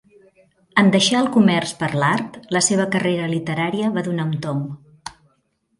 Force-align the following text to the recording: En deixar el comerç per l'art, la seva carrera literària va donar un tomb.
En 0.81 0.87
deixar 0.95 1.19
el 1.23 1.29
comerç 1.35 1.73
per 1.83 1.89
l'art, 2.05 2.41
la 2.59 2.63
seva 2.69 2.89
carrera 2.97 3.29
literària 3.37 3.95
va 3.99 4.05
donar 4.11 4.27
un 4.31 4.37
tomb. 4.47 5.15